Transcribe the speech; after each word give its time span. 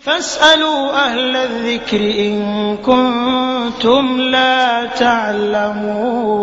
فاسألوا 0.00 0.92
أهل 0.92 1.36
الذكر 1.36 2.00
إن 2.00 2.76
كنتم 2.76 4.20
لا 4.20 4.86
تعلمون. 4.86 6.40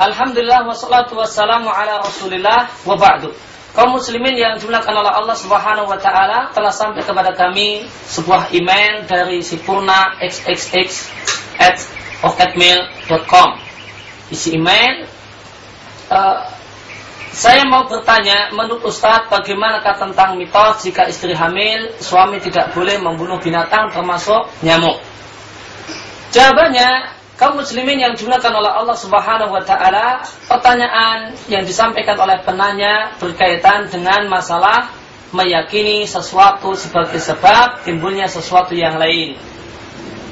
الحمد 0.00 0.38
لله 0.38 0.66
والصلاة 0.66 1.14
والسلام 1.14 1.68
على 1.68 1.98
رسول 1.98 2.34
الله 2.34 2.68
وبعده 2.88 3.32
kaum 3.74 3.94
muslimin 3.94 4.34
yang 4.34 4.58
dimulakan 4.58 4.94
oleh 4.98 5.12
Allah 5.14 5.36
Subhanahu 5.38 5.86
wa 5.86 5.98
taala 5.98 6.50
telah 6.50 6.74
sampai 6.74 7.06
kepada 7.06 7.30
kami 7.34 7.86
sebuah 8.10 8.50
email 8.50 9.06
dari 9.06 9.42
Sipurna 9.42 10.18
xxx 10.18 11.10
at 11.60 11.78
oketmail.com 12.26 13.50
isi 14.30 14.58
email 14.58 15.06
uh, 16.10 16.50
saya 17.30 17.62
mau 17.62 17.86
bertanya 17.86 18.50
menurut 18.50 18.82
Ustadz 18.90 19.30
bagaimanakah 19.30 20.02
tentang 20.02 20.34
mitos 20.34 20.82
jika 20.82 21.06
istri 21.06 21.30
hamil 21.30 21.94
suami 22.02 22.42
tidak 22.42 22.74
boleh 22.74 22.98
membunuh 22.98 23.38
binatang 23.38 23.86
termasuk 23.94 24.50
nyamuk? 24.66 24.98
Jawabannya 26.34 27.19
kaum 27.40 27.56
muslimin 27.56 27.96
yang 27.96 28.12
dimuliakan 28.12 28.52
oleh 28.52 28.68
Allah 28.68 28.92
Subhanahu 29.00 29.56
wa 29.56 29.64
taala, 29.64 30.20
pertanyaan 30.44 31.32
yang 31.48 31.64
disampaikan 31.64 32.20
oleh 32.20 32.36
penanya 32.44 33.16
berkaitan 33.16 33.88
dengan 33.88 34.28
masalah 34.28 34.92
meyakini 35.32 36.04
sesuatu 36.04 36.76
sebagai 36.76 37.16
sebab 37.16 37.80
timbulnya 37.88 38.28
sesuatu 38.28 38.76
yang 38.76 39.00
lain. 39.00 39.40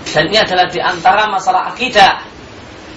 Dan 0.04 0.28
ini 0.28 0.36
adalah 0.36 0.68
di 0.68 0.84
antara 0.84 1.24
masalah 1.32 1.72
akidah. 1.72 2.28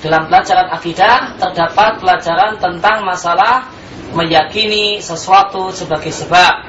Dalam 0.03 0.27
pelajaran 0.27 0.67
akidah 0.75 1.39
terdapat 1.39 2.03
pelajaran 2.03 2.59
tentang 2.59 3.07
masalah 3.07 3.71
meyakini 4.11 4.99
sesuatu 4.99 5.71
sebagai 5.71 6.11
sebab. 6.11 6.67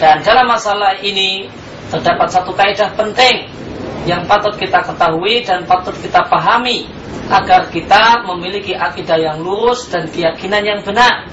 Dan 0.00 0.24
dalam 0.24 0.48
masalah 0.48 0.96
ini 1.04 1.44
terdapat 1.92 2.30
satu 2.32 2.56
kaidah 2.56 2.88
penting 2.96 3.50
yang 4.08 4.24
patut 4.24 4.56
kita 4.56 4.80
ketahui 4.80 5.44
dan 5.44 5.68
patut 5.68 5.92
kita 5.98 6.24
pahami 6.24 6.88
agar 7.30 7.68
kita 7.68 8.26
memiliki 8.26 8.74
akidah 8.74 9.20
yang 9.20 9.38
lurus 9.44 9.86
dan 9.92 10.08
keyakinan 10.08 10.64
yang 10.64 10.80
benar. 10.82 11.28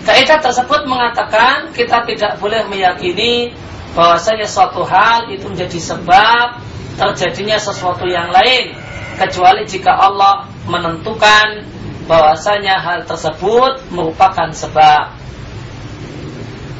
Kaidah 0.00 0.40
tersebut 0.40 0.88
mengatakan 0.88 1.76
kita 1.76 2.08
tidak 2.08 2.40
boleh 2.40 2.64
meyakini 2.72 3.52
bahwasanya 3.92 4.48
suatu 4.48 4.80
hal 4.86 5.28
itu 5.28 5.44
menjadi 5.44 5.76
sebab 5.76 6.56
terjadinya 6.96 7.60
sesuatu 7.60 8.08
yang 8.08 8.32
lain 8.32 8.72
kecuali 9.20 9.68
jika 9.68 9.92
Allah 9.92 10.48
menentukan 10.64 11.68
bahwasanya 12.08 12.80
hal 12.80 13.04
tersebut 13.04 13.92
merupakan 13.92 14.48
sebab. 14.56 15.19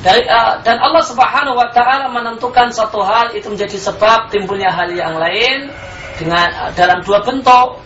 Dari, 0.00 0.24
uh, 0.24 0.56
dan 0.64 0.80
Allah 0.80 1.04
Subhanahu 1.04 1.60
wa 1.60 1.68
taala 1.76 2.08
menentukan 2.08 2.72
satu 2.72 3.04
hal 3.04 3.36
itu 3.36 3.52
menjadi 3.52 3.76
sebab 3.76 4.32
timbulnya 4.32 4.72
hal 4.72 4.88
yang 4.96 5.20
lain 5.20 5.68
dengan 6.16 6.48
uh, 6.56 6.70
dalam 6.72 7.04
dua 7.04 7.20
bentuk. 7.20 7.84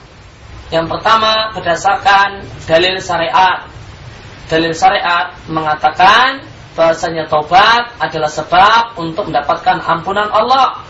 Yang 0.70 0.94
pertama 0.94 1.50
berdasarkan 1.58 2.46
dalil 2.70 3.02
syariat. 3.02 3.66
Dalil 4.46 4.70
syariat 4.70 5.34
mengatakan 5.50 6.46
bahasanya 6.78 7.26
taubat 7.26 7.98
adalah 7.98 8.30
sebab 8.30 8.94
untuk 8.94 9.34
mendapatkan 9.34 9.82
ampunan 9.82 10.30
Allah. 10.30 10.86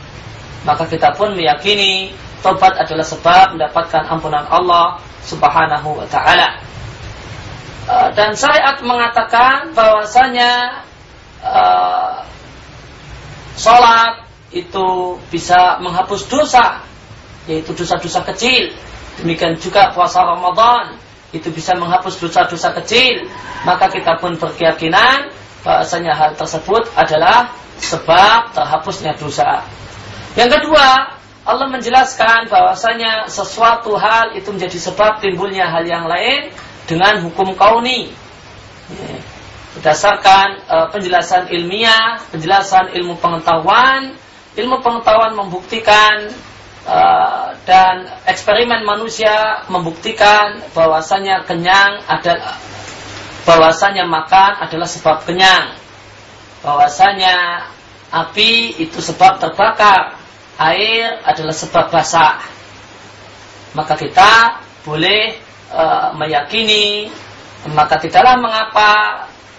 Maka 0.68 0.84
kita 0.84 1.16
pun 1.16 1.32
meyakini 1.32 2.12
taubat 2.44 2.76
adalah 2.76 3.04
sebab 3.04 3.56
mendapatkan 3.56 4.04
ampunan 4.12 4.44
Allah 4.44 5.00
Subhanahu 5.24 6.04
wa 6.04 6.06
taala. 6.12 6.60
Uh, 7.88 8.12
dan 8.12 8.36
syariat 8.36 8.76
mengatakan 8.84 9.72
bahwasanya 9.72 10.84
uh, 11.44 12.24
sholat 13.54 14.24
itu 14.50 15.18
bisa 15.28 15.78
menghapus 15.84 16.26
dosa, 16.26 16.80
yaitu 17.44 17.76
dosa-dosa 17.76 18.24
kecil. 18.32 18.72
Demikian 19.20 19.54
juga 19.60 19.94
puasa 19.94 20.26
Ramadan 20.26 20.98
itu 21.30 21.50
bisa 21.50 21.74
menghapus 21.78 22.18
dosa-dosa 22.18 22.74
kecil. 22.82 23.30
Maka 23.62 23.90
kita 23.90 24.18
pun 24.18 24.38
berkeyakinan 24.38 25.30
bahasanya 25.62 26.14
hal 26.14 26.30
tersebut 26.34 26.90
adalah 26.94 27.50
sebab 27.78 28.54
terhapusnya 28.54 29.14
dosa. 29.18 29.66
Yang 30.34 30.60
kedua, 30.60 31.14
Allah 31.44 31.68
menjelaskan 31.68 32.48
bahwasanya 32.48 33.28
sesuatu 33.28 33.94
hal 34.00 34.32
itu 34.34 34.48
menjadi 34.48 34.78
sebab 34.80 35.20
timbulnya 35.20 35.68
hal 35.68 35.84
yang 35.84 36.08
lain 36.08 36.50
dengan 36.88 37.20
hukum 37.20 37.52
kauni 37.56 38.12
berdasarkan 39.84 40.64
uh, 40.64 40.86
penjelasan 40.88 41.52
ilmiah, 41.52 42.16
penjelasan 42.32 42.96
ilmu 42.96 43.20
pengetahuan, 43.20 44.16
ilmu 44.56 44.80
pengetahuan 44.80 45.36
membuktikan 45.36 46.32
uh, 46.88 47.52
dan 47.68 48.08
eksperimen 48.24 48.80
manusia 48.88 49.60
membuktikan 49.68 50.64
bahwasanya 50.72 51.44
kenyang 51.44 52.00
adalah 52.08 52.56
bahwasanya 53.44 54.08
makan 54.08 54.64
adalah 54.64 54.88
sebab 54.88 55.20
kenyang, 55.28 55.76
bahwasanya 56.64 57.68
api 58.08 58.80
itu 58.80 59.04
sebab 59.04 59.36
terbakar, 59.36 60.16
air 60.64 61.20
adalah 61.28 61.52
sebab 61.52 61.92
basah. 61.92 62.40
Maka 63.76 64.00
kita 64.00 64.64
boleh 64.88 65.36
uh, 65.76 66.16
meyakini 66.16 67.12
maka 67.68 68.00
tidaklah 68.00 68.40
mengapa 68.40 68.92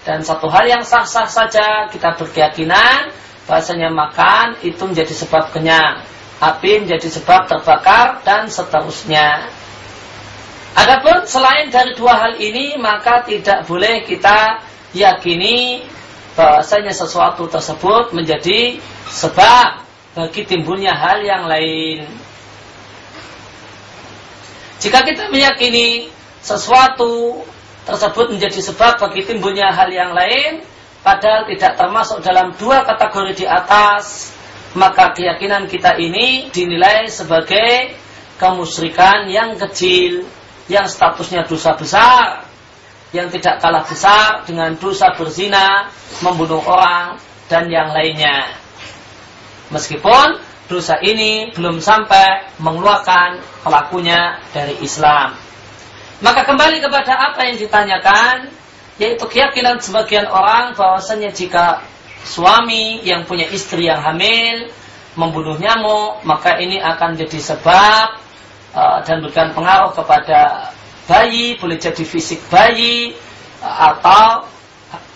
dan 0.06 0.22
satu 0.22 0.46
hal 0.46 0.70
yang 0.70 0.86
sah-sah 0.86 1.26
saja 1.26 1.90
kita 1.90 2.14
berkeyakinan 2.14 3.10
bahasanya 3.50 3.90
makan 3.90 4.54
itu 4.62 4.78
menjadi 4.86 5.10
sebab 5.10 5.50
kenyang, 5.50 6.06
api 6.38 6.86
menjadi 6.86 7.10
sebab 7.10 7.50
terbakar 7.50 8.22
dan 8.22 8.46
seterusnya. 8.46 9.50
Adapun 10.78 11.26
selain 11.26 11.74
dari 11.74 11.98
dua 11.98 12.14
hal 12.22 12.32
ini 12.38 12.78
maka 12.78 13.26
tidak 13.26 13.66
boleh 13.66 14.06
kita 14.06 14.62
yakini 14.94 15.82
bahasanya 16.38 16.94
sesuatu 16.94 17.50
tersebut 17.50 18.14
menjadi 18.14 18.78
sebab 19.10 19.82
bagi 20.14 20.46
timbulnya 20.46 20.94
hal 20.94 21.18
yang 21.26 21.50
lain. 21.50 22.06
Jika 24.78 25.02
kita 25.02 25.32
meyakini 25.32 26.12
sesuatu 26.44 27.42
tersebut 27.86 28.34
menjadi 28.34 28.60
sebab 28.60 28.98
bagi 28.98 29.22
timbulnya 29.22 29.70
hal 29.70 29.88
yang 29.88 30.10
lain 30.10 30.66
padahal 31.06 31.46
tidak 31.46 31.78
termasuk 31.78 32.18
dalam 32.20 32.50
dua 32.58 32.82
kategori 32.82 33.32
di 33.38 33.46
atas 33.46 34.34
maka 34.74 35.14
keyakinan 35.14 35.70
kita 35.70 35.94
ini 35.96 36.50
dinilai 36.50 37.06
sebagai 37.06 37.94
kemusyrikan 38.42 39.30
yang 39.30 39.54
kecil 39.56 40.26
yang 40.66 40.90
statusnya 40.90 41.46
dosa 41.46 41.78
besar 41.78 42.44
yang 43.14 43.30
tidak 43.30 43.62
kalah 43.62 43.86
besar 43.86 44.42
dengan 44.44 44.74
dosa 44.76 45.14
berzina 45.14 45.88
membunuh 46.20 46.60
orang 46.66 47.22
dan 47.46 47.70
yang 47.70 47.94
lainnya. 47.94 48.50
Meskipun 49.70 50.42
dosa 50.66 50.98
ini 50.98 51.54
belum 51.54 51.78
sampai 51.78 52.58
mengeluarkan 52.58 53.38
pelakunya 53.62 54.42
dari 54.50 54.74
Islam 54.82 55.38
maka 56.24 56.48
kembali 56.48 56.80
kepada 56.80 57.12
apa 57.32 57.44
yang 57.44 57.60
ditanyakan, 57.60 58.48
yaitu 58.96 59.24
keyakinan 59.28 59.76
sebagian 59.84 60.24
orang 60.24 60.72
bahwasanya 60.72 61.28
jika 61.28 61.84
suami 62.24 63.04
yang 63.04 63.28
punya 63.28 63.44
istri 63.52 63.84
yang 63.84 64.00
hamil 64.00 64.72
membunuh 65.16 65.60
nyamuk, 65.60 66.24
maka 66.24 66.56
ini 66.56 66.80
akan 66.80 67.20
jadi 67.20 67.38
sebab 67.40 68.06
uh, 68.72 68.98
dan 69.04 69.20
berikan 69.20 69.52
pengaruh 69.52 69.92
kepada 69.92 70.72
bayi, 71.04 71.56
boleh 71.60 71.76
jadi 71.76 72.04
fisik 72.04 72.40
bayi 72.48 73.12
uh, 73.60 73.92
atau 73.92 74.48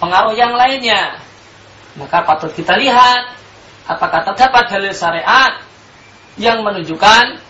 pengaruh 0.00 0.36
yang 0.36 0.52
lainnya. 0.52 1.20
Maka 1.96 2.24
patut 2.28 2.52
kita 2.52 2.76
lihat 2.76 3.40
apakah 3.88 4.20
terdapat 4.24 4.68
dalil 4.68 4.92
syariat 4.92 5.64
yang 6.36 6.60
menunjukkan 6.60 7.40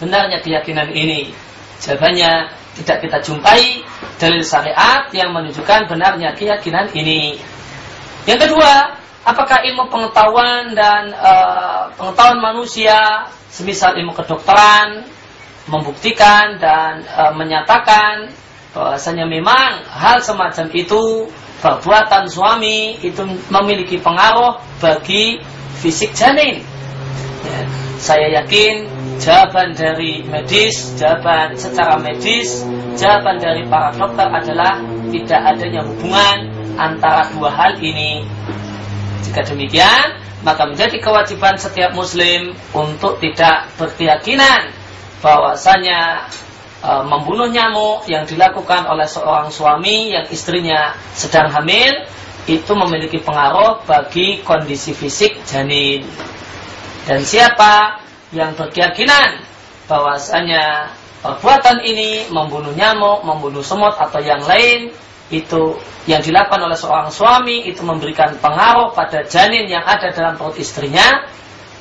benarnya 0.00 0.44
keyakinan 0.44 0.92
ini. 0.92 1.32
Jawabannya 1.80 2.48
tidak 2.76 3.08
kita 3.08 3.18
jumpai 3.24 3.80
dalil 4.20 4.44
syariat 4.44 5.08
yang 5.12 5.32
menunjukkan 5.32 5.88
benarnya 5.88 6.36
keyakinan 6.36 6.92
ini. 6.92 7.40
Yang 8.28 8.48
kedua, 8.48 8.96
apakah 9.24 9.64
ilmu 9.64 9.88
pengetahuan 9.88 10.76
dan 10.76 11.14
e, 11.14 11.32
pengetahuan 11.96 12.40
manusia, 12.42 13.30
semisal 13.48 13.96
ilmu 13.96 14.12
kedokteran, 14.12 15.08
membuktikan 15.70 16.60
dan 16.60 17.06
e, 17.06 17.22
menyatakan 17.32 18.28
bahwasanya 18.76 19.24
memang 19.24 19.88
hal 19.88 20.20
semacam 20.20 20.68
itu 20.76 21.32
perbuatan 21.64 22.28
suami 22.28 23.00
itu 23.00 23.24
memiliki 23.48 23.96
pengaruh 23.96 24.60
bagi 24.84 25.40
fisik 25.80 26.12
janin. 26.12 26.60
Ya, 27.40 27.85
saya 27.96 28.28
yakin 28.42 28.88
jawaban 29.20 29.72
dari 29.72 30.20
medis, 30.28 30.96
jawaban 31.00 31.56
secara 31.56 31.96
medis, 31.96 32.64
jawaban 33.00 33.40
dari 33.40 33.64
para 33.66 33.92
dokter 33.96 34.28
adalah 34.28 34.84
tidak 35.08 35.40
adanya 35.56 35.80
hubungan 35.84 36.38
antara 36.76 37.24
dua 37.32 37.50
hal 37.52 37.72
ini. 37.80 38.24
Jika 39.24 39.42
demikian, 39.48 40.20
maka 40.44 40.68
menjadi 40.68 41.00
kewajiban 41.00 41.56
setiap 41.56 41.96
muslim 41.96 42.54
untuk 42.76 43.18
tidak 43.18 43.72
berkeyakinan 43.80 44.70
bahwasanya 45.24 46.30
e, 46.84 46.90
membunuh 47.08 47.50
nyamuk 47.50 48.06
yang 48.06 48.28
dilakukan 48.28 48.86
oleh 48.86 49.08
seorang 49.08 49.50
suami 49.50 50.12
yang 50.14 50.28
istrinya 50.30 50.94
sedang 51.16 51.50
hamil 51.50 52.06
itu 52.46 52.72
memiliki 52.78 53.18
pengaruh 53.18 53.82
bagi 53.88 54.44
kondisi 54.46 54.94
fisik 54.94 55.42
janin. 55.50 56.06
Dan 57.06 57.22
siapa 57.22 58.02
yang 58.34 58.58
berkeyakinan 58.58 59.38
bahwasanya 59.86 60.90
perbuatan 61.22 61.86
ini 61.86 62.26
membunuh 62.34 62.74
nyamuk, 62.74 63.22
membunuh 63.22 63.62
semut 63.62 63.94
atau 63.94 64.18
yang 64.18 64.42
lain 64.42 64.90
itu 65.30 65.78
yang 66.06 66.22
dilakukan 66.22 66.62
oleh 66.62 66.78
seorang 66.78 67.10
suami 67.10 67.66
itu 67.66 67.82
memberikan 67.82 68.38
pengaruh 68.38 68.94
pada 68.94 69.26
janin 69.26 69.66
yang 69.66 69.82
ada 69.82 70.14
dalam 70.14 70.38
perut 70.38 70.54
istrinya, 70.58 71.26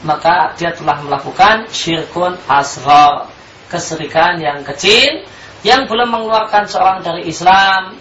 maka 0.01 0.53
dia 0.57 0.73
telah 0.73 1.01
melakukan 1.01 1.69
syirkun 1.69 2.37
asghar, 2.49 3.29
keserikan 3.69 4.41
yang 4.41 4.65
kecil 4.65 5.25
yang 5.65 5.89
belum 5.89 6.13
mengeluarkan 6.13 6.69
seorang 6.69 7.01
dari 7.01 7.25
Islam. 7.29 7.97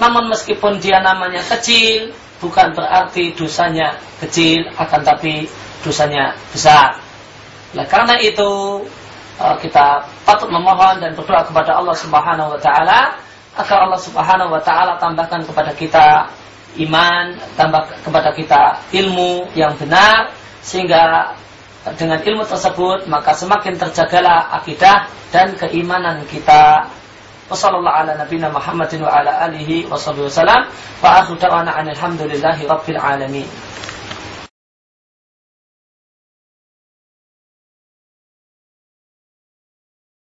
Namun 0.00 0.32
meskipun 0.32 0.80
dia 0.80 1.00
namanya 1.04 1.44
kecil, 1.44 2.12
bukan 2.44 2.76
berarti 2.76 3.32
dosanya 3.32 3.96
kecil, 4.20 4.68
akan 4.76 5.00
tapi 5.00 5.48
dosanya 5.80 6.36
besar. 6.52 7.00
Nah, 7.72 7.88
karena 7.88 8.20
itu 8.20 8.84
eh, 9.40 9.56
kita 9.64 10.04
patut 10.28 10.52
memohon 10.52 11.00
dan 11.00 11.16
berdoa 11.16 11.48
kepada 11.48 11.80
Allah 11.80 11.96
Subhanahu 11.96 12.52
wa 12.52 12.60
taala 12.60 13.16
agar 13.56 13.88
Allah 13.88 14.00
Subhanahu 14.04 14.52
wa 14.52 14.60
taala 14.60 15.00
tambahkan 15.00 15.48
kepada 15.48 15.72
kita 15.72 16.28
iman, 16.84 17.38
tambah 17.56 17.82
kepada 18.04 18.30
kita 18.36 18.62
ilmu 18.92 19.48
yang 19.56 19.72
benar 19.80 20.36
sehingga 20.60 21.32
dengan 21.96 22.20
ilmu 22.20 22.44
tersebut 22.48 23.06
maka 23.08 23.36
semakin 23.36 23.76
terjagalah 23.76 24.52
akidah 24.60 25.08
dan 25.32 25.56
keimanan 25.56 26.24
kita. 26.28 26.88
Wassalamualaikum 27.44 28.08
warahmatullahi 28.08 28.40
wabarakatuh. 28.40 28.56
Muhammadin 28.56 29.00
wa 29.04 29.10
ala 29.12 29.32
alihi 29.44 29.84
wa 29.84 30.00
sahbihi 30.00 30.32
wasallam. 30.32 30.64
Wa 31.04 31.20
akhiru 31.20 31.36
da'wana 31.36 31.76
alhamdulillahi 31.76 32.64
rabbil 32.64 32.96
alamin. 32.96 33.44